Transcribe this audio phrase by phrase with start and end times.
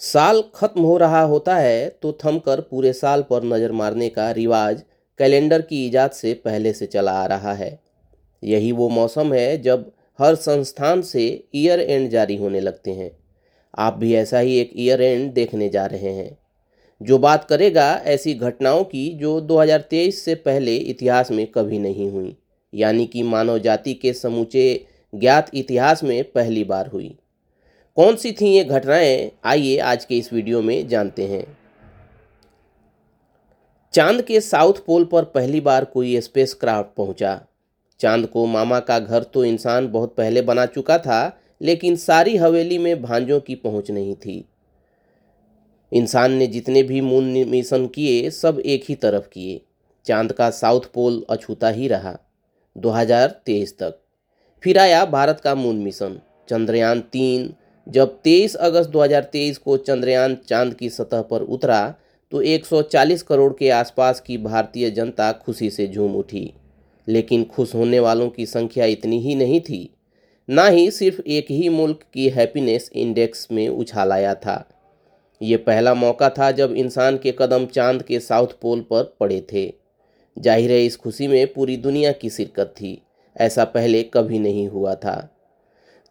[0.00, 4.82] साल खत्म हो रहा होता है तो थमकर पूरे साल पर नज़र मारने का रिवाज
[5.20, 7.78] कैलेंडर की इजाद से पहले से चला आ रहा है।
[8.42, 13.10] यही वो मौसम है जब हर संस्थान से ईयर एंड जारी होने लगते हैं।
[13.78, 16.36] आप भी ऐसा ही एक ईयर एंड देखने जा रहे हैं।
[17.00, 22.36] जो बात करेगा ऐसी घटनाओं की जो 2023 से पहले इतिहास में कभी नहीं हुई,
[22.72, 27.16] यानी कि मानव जाति के समूचे ज्ञात इतिहास में पहली बार हुई।
[27.96, 29.32] कौन सी थी ये घटनाएँ?
[29.44, 31.58] आइए आज के इस वीडियो में जानते हैं।
[33.92, 37.40] चाँद के साउथ पोल पर पहली बार कोई स्पेस क्राफ्ट पहुँचा।
[38.00, 42.78] चाँद को मामा का घर तो इंसान बहुत पहले बना चुका था, लेकिन सारी हवेली
[42.78, 44.48] में भांजों की पहुँच नहीं थी।
[45.92, 49.60] इंसान ने जितने भी मून मिशन किए, सब एक ही तरफ़ किए।
[50.04, 52.18] चाँद का साउथ पोल अछूता ही रहा
[52.76, 54.00] 2023 तक।
[54.62, 57.54] फिर आया भारत का मून मिशन। चंद्रयान तीन
[57.88, 61.94] जब 23 अगस्त 2023 को चंद्रयान चाँद की सतह पर उतरा
[62.32, 66.54] तो 140 करोड़ के आसपास की भारतीय जनता खुशी से झूम उठी।
[67.08, 69.96] लेकिन खुश होने वालों की संख्या इतनी ही नहीं थी।
[70.48, 74.68] ना ही सिर्फ़ एक ही मुल्क की हैप्पीनेस इंडेक्स में उछाल आया था।
[75.42, 79.74] ये पहला मौका था जब इंसान के कदम चाँद के साउथ पोल पर पड़े थे।
[80.38, 83.02] ज़ाहिर है, इस खुशी में पूरी दुनिया की शिरकत थी।
[83.36, 85.33] ऐसा पहले कभी नहीं हुआ था।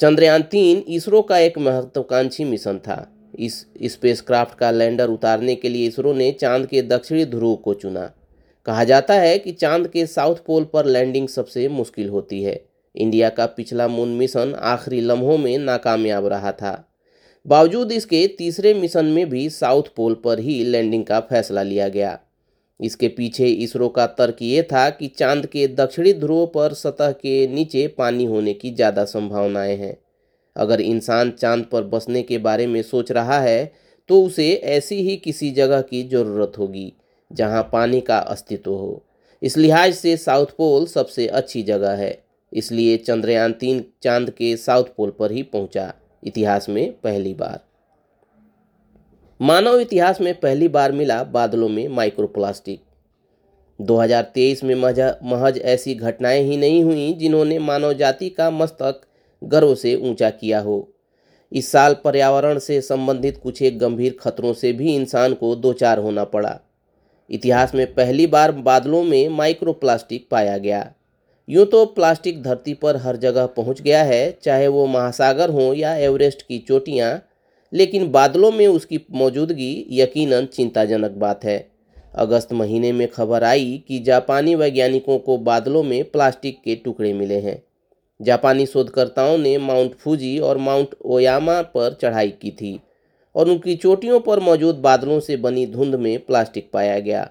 [0.00, 2.96] चंद्रयान तीन इसरो का एक महत्वाकांक्षी मिशन था।
[3.38, 8.10] इस स्पेसक्राफ्ट का लैंडर उतारने के लिए इसरो ने चाँद के दक्षिणी ध्रुव को चुना।
[8.66, 12.60] कहा जाता है कि चाँद के साउथ पोल पर लैंडिंग सबसे मुश्किल होती है।
[12.94, 16.74] इंडिया का पिछला मून मिशन आखिरी लम्हों में नाकामयाब रहा था।
[17.46, 22.18] बावजूद इसके तीसरे मिशन में भी साउथ पोल पर ही लैंडिंग का फैसला लिया गया।
[22.82, 27.46] इसके पीछे इसरो का तर्क ये था कि चाँद के दक्षिणी ध्रुव पर सतह के
[27.46, 29.96] नीचे पानी होने की ज़्यादा संभावनाएँ हैं।
[30.56, 33.72] अगर इंसान चाँद पर बसने के बारे में सोच रहा है
[34.08, 36.92] तो उसे ऐसी ही किसी जगह की ज़रूरत होगी,
[37.30, 39.02] जहाँ पानी का अस्तित्व हो।
[39.42, 42.18] इस लिहाज से साउथ पोल सबसे अच्छी जगह है,
[42.52, 47.60] इसलिए चंद्रयान तीन चाँद के साउथ पोल पर ही पहुँचा। इतिहास में पहली बार।
[49.42, 52.80] मानव इतिहास में पहली बार मिला बादलों में माइक्रोप्लास्टिक।
[53.78, 59.00] 2023 में महज ऐसी घटनाएँ ही नहीं हुई जिन्होंने मानव जाति का मस्तक
[59.42, 60.76] गर्व से ऊँचा किया हो।
[61.52, 65.98] इस साल पर्यावरण से संबंधित कुछ एक गंभीर खतरों से भी इंसान को दो चार
[65.98, 66.58] होना पड़ा।
[67.30, 70.92] इतिहास में पहली बार बादलों में माइक्रोप्लास्टिक पाया गया।
[71.48, 75.94] यूँ तो प्लास्टिक धरती पर हर जगह पहुँच गया है, चाहे वो महासागर हों या
[75.96, 77.22] एवरेस्ट की चोटियाँ
[77.72, 81.70] लेकिन बादलों में उसकी मौजूदगी यकीनन चिंताजनक बात है।
[82.14, 87.38] अगस्त महीने में खबर आई कि जापानी वैज्ञानिकों को बादलों में प्लास्टिक के टुकड़े मिले
[87.40, 87.62] हैं।
[88.20, 92.80] जापानी शोधकर्ताओं ने माउंट फूजी और माउंट ओयामा पर चढ़ाई की थी
[93.34, 97.30] और उनकी चोटियों पर मौजूद बादलों से बनी धुंध में प्लास्टिक पाया गया।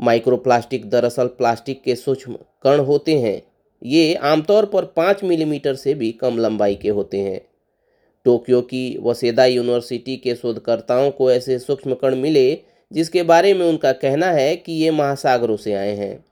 [0.00, 3.42] माइक्रोप्लास्टिक दरअसल प्लास्टिक के सूक्ष्म कण होते हैं।
[3.82, 7.40] ये आमतौर पर पाँच मिलीमीटर से भी कम लंबाई के होते हैं।
[8.24, 12.58] टोक्यो की वसेदा यूनिवर्सिटी के शोधकर्ताओं को ऐसे सूक्ष्म कण मिले,
[12.92, 16.24] जिसके बारे में उनका कहना है कि ये महासागरों से आए हैं।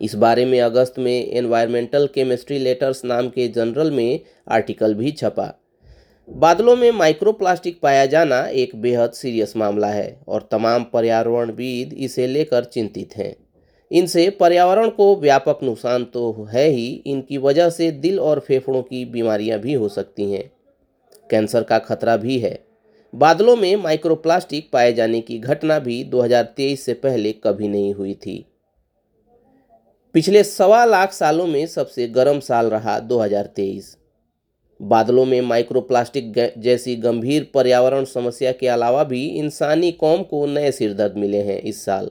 [0.00, 5.52] इस बारे में अगस्त में एनवायरमेंटल केमिस्ट्री लेटर्स नाम के जनरल में आर्टिकल भी छपा।
[6.28, 12.64] बादलों में माइक्रोप्लास्टिक पाया जाना एक बेहद सीरियस मामला है, और तमाम पर्यावरणविद इसे लेकर
[12.64, 13.34] चिंतित हैं।
[13.90, 19.04] इनसे पर्यावरण को व्यापक नुकसान तो है ही, इनकी वजह से दिल और फेफड़ों की
[19.04, 20.50] बीमारियाँ भी हो सकती हैं।
[21.30, 22.58] कैंसर का खतरा भी है।
[23.14, 28.44] बादलों में माइक्रोप्लास्टिक पाए जाने की घटना भी 2023 से पहले कभी नहीं हुई थी।
[30.14, 33.96] पिछले सवा लाख सालों में सबसे गर्म साल रहा 2023
[34.80, 41.16] बादलों में माइक्रोप्लास्टिक जैसी गंभीर पर्यावरण समस्या के अलावा भी इंसानी कौम को नए सिरदर्द
[41.16, 42.10] मिले हैं इस साल।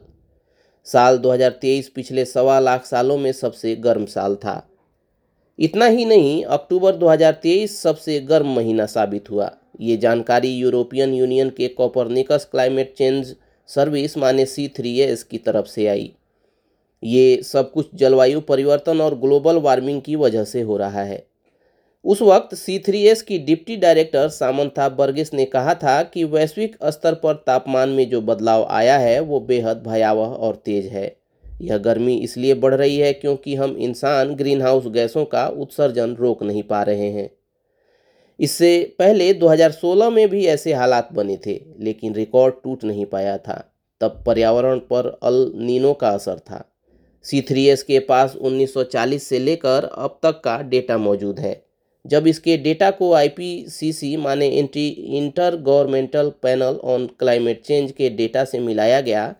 [0.85, 4.69] साल 2023 पिछले सवा लाख सालों में सबसे गर्म साल था।
[5.59, 11.67] इतना ही नहीं, अक्टूबर 2023 सबसे गर्म महीना साबित हुआ। ये जानकारी यूरोपियन यूनियन के
[11.67, 13.35] कॉपरनिकस क्लाइमेट चेंज
[13.67, 16.13] सर्विस माने सी थ्री एस की तरफ़ से आई।
[17.03, 21.27] ये सब कुछ जलवायु परिवर्तन और ग्लोबल वार्मिंग की वजह से हो रहा है।
[22.05, 26.77] उस वक्त सी थ्री एस की डिप्टी डायरेक्टर सामंथा बर्गिस ने कहा था कि वैश्विक
[26.83, 31.15] स्तर पर तापमान में जो बदलाव आया है, वो बेहद भयावह और तेज है।
[31.61, 36.43] यह गर्मी इसलिए बढ़ रही है क्योंकि हम इंसान ग्रीन हाउस गैसों का उत्सर्जन रोक
[36.43, 37.29] नहीं पा रहे हैं।
[38.39, 43.73] इससे पहले 2016 में भी ऐसे हालात बने थे, लेकिन रिकॉर्ड टूट नहीं पाया था।
[44.01, 46.63] तब पर्यावरण पर अल नीनो का असर था।
[47.25, 51.61] सी थ्री एस के पास 1940 से लेकर अब तक का डेटा मौजूद है।
[52.05, 54.47] जब इसके डेटा को आईपीसीसी माने
[55.55, 59.35] intergovernmental panel on climate change के डेटा से मिलाया गया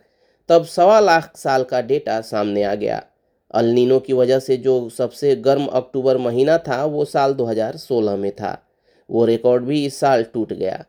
[0.49, 3.03] तब सवा लाख साल का डेटा सामने आ गया।
[3.51, 8.67] अलनीनो की वजह से जो सबसे गर्म अक्टूबर महीना था, वो साल 2016 में था।
[9.09, 10.85] वो रिकॉर्ड भी इस साल टूट गया।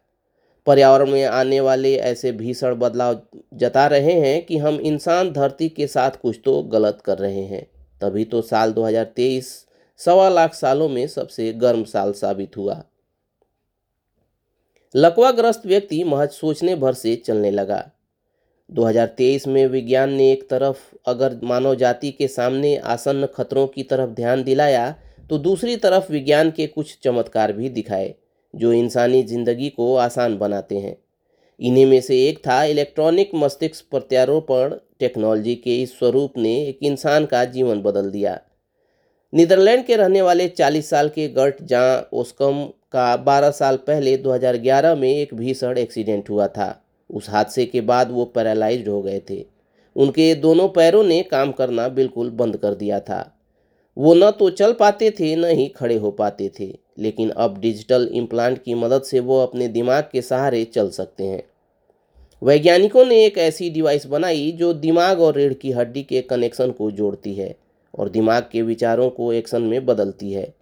[0.66, 3.20] पर्यावरण में आने वाले ऐसे भीषण बदलाव
[3.55, 7.70] जता रहे हैं कि हम इंसान धरती के साथ कुछ तो गलत कर रहे हैं।
[8.00, 9.66] तभी तो साल 2023
[9.96, 12.84] सवा लाख सालों में सबसे गर्म साल साबित हुआ।
[14.96, 17.90] लकवाग्रस्त व्यक्ति महज सोचने भर से चलने लगा।
[18.70, 24.11] 2023 में विज्ञान ने एक तरफ़ अगर मानव जाति के सामने आसन्न खतरों की तरफ़
[24.11, 24.91] ध्यान दिलाया
[25.31, 28.15] तो दूसरी तरफ़ विज्ञान के कुछ चमत्कार भी दिखाए,
[28.55, 30.97] जो इंसानी ज़िंदगी को आसान बनाते हैं।
[31.61, 37.26] इन्हीं में से एक था इलेक्ट्रॉनिक मस्तिष्क प्रत्यारोपण। टेक्नोलॉजी के इस स्वरूप ने एक इंसान
[37.26, 38.38] का जीवन बदल दिया।
[39.32, 44.94] नीदरलैंड के रहने वाले 40 साल के गर्ट जॉन ओस्कम का 12 साल पहले 2011
[44.94, 46.69] में एक भीषण एक्सीडेंट हुआ था।
[47.10, 49.44] उस हादसे के बाद वो पैरालाइज्ड हो गए थे।
[49.96, 53.34] उनके दोनों पैरों ने काम करना बिल्कुल बंद कर दिया था।
[53.96, 58.08] वो न तो चल पाते थे, न ही खड़े हो पाते थे, लेकिन अब डिजिटल
[58.12, 61.43] इम्प्लांट की मदद से वो अपने दिमाग के सहारे चल सकते हैं।
[62.43, 66.90] वैज्ञानिकों ने एक ऐसी डिवाइस बनाई जो दिमाग और रीढ़ की हड्डी के कनेक्शन को
[66.90, 67.54] जोड़ती है
[67.94, 70.52] और दिमाग के विचारों को एक्शन में बदलती है।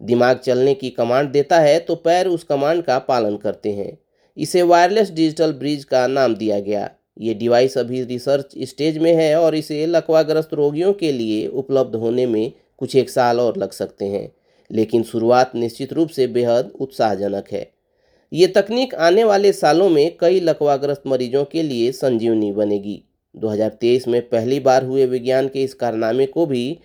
[0.00, 3.98] दिमाग चलने की कमांड देता है तो पैर उस कमांड का पालन करते हैं।
[4.36, 6.90] इसे वायरलेस डिजिटल ब्रिज का नाम दिया गया।
[7.20, 12.26] ये डिवाइस अभी रिसर्च स्टेज में है और इसे लकवाग्रस्त रोगियों के लिए उपलब्ध होने
[12.26, 14.32] में कुछ एक साल और लग सकते हैं,
[14.70, 17.70] लेकिन शुरुआत निश्चित रूप से बेहद उत्साहजनक है।
[18.32, 23.02] ये तकनीक आने वाले सालों में कई लकवाग्रस्त मरीजों के लिए संजीवनी बनेगी।
[23.34, 26.78] 2023 में पहली बार हुए विज्ञान के इस कारनामे को भी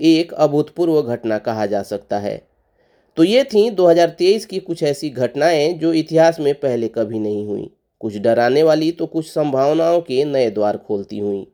[0.00, 2.40] एक अभूतपूर्व घटना कहा जा सकता है।
[3.16, 7.70] तो ये थी 2023 की कुछ ऐसी घटनाएँ जो इतिहास में पहले कभी नहीं हुई।
[8.00, 11.46] कुछ डराने वाली तो कुछ संभावनाओं के नए द्वार खोलती हुई।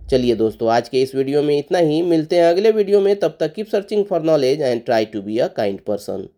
[0.00, 3.36] चलिए दोस्तों, आज के इस वीडियो में इतना ही। मिलते हैं अगले वीडियो में। तब
[3.40, 6.28] तक keep searching for knowledge and try to be a kind person